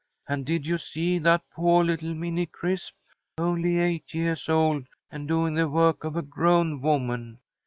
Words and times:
And 0.27 0.47
did 0.47 0.65
you 0.65 0.79
see 0.79 1.19
that 1.19 1.43
poah 1.51 1.83
little 1.83 2.15
Minnie 2.15 2.47
Crisp? 2.47 2.95
Only 3.37 3.77
eight 3.77 4.15
yeahs 4.15 4.49
old, 4.49 4.87
and 5.11 5.27
doing 5.27 5.53
the 5.53 5.69
work 5.69 6.03
of 6.03 6.15
a 6.15 6.23
grown 6.23 6.81
woman. 6.81 7.37